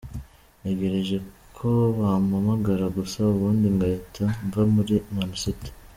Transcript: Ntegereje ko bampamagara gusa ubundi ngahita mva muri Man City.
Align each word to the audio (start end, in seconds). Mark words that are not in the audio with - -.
Ntegereje 0.59 1.17
ko 1.57 1.67
bampamagara 1.99 2.85
gusa 2.97 3.19
ubundi 3.33 3.67
ngahita 3.75 4.25
mva 4.45 4.61
muri 4.73 4.95
Man 5.15 5.31
City. 5.41 5.69